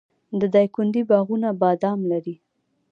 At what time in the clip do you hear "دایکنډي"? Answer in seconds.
0.53-1.01